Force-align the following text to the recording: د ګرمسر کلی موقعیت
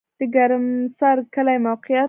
د 0.19 0.21
ګرمسر 0.35 1.17
کلی 1.35 1.57
موقعیت 1.65 1.99